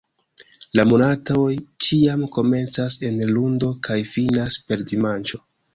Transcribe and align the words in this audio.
La 0.77 0.85
monatoj 0.91 1.51
ĉiam 1.87 2.25
komencas 2.39 2.99
en 3.11 3.23
lundo 3.37 3.73
kaj 3.91 4.03
finas 4.17 4.63
per 4.69 4.89
dimanĉo. 4.95 5.47